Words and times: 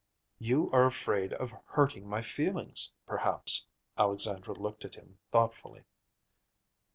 "You 0.39 0.71
are 0.71 0.87
afraid 0.87 1.31
of 1.33 1.53
hurting 1.65 2.09
my 2.09 2.23
feelings, 2.23 2.91
perhaps." 3.05 3.67
Alexandra 3.99 4.55
looked 4.55 4.83
at 4.83 4.95
him 4.95 5.19
thoughtfully. 5.31 5.83